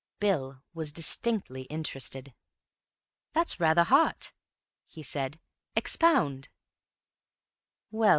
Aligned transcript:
Bill 0.19 0.63
was 0.73 0.91
distinctly 0.91 1.61
interested. 1.65 2.33
"That's 3.33 3.59
rather 3.59 3.83
hot," 3.83 4.31
he 4.87 5.03
said. 5.03 5.39
"Expound." 5.75 6.49